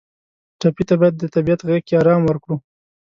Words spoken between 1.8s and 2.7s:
کې آرام ورکړو.